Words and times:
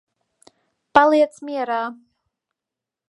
Paliec 0.99 1.37
mierā. 1.49 1.79